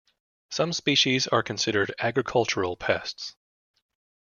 Some 0.49 0.73
species 0.73 1.27
are 1.27 1.43
considered 1.43 1.93
agricultural 1.99 2.75
pests. 2.75 3.35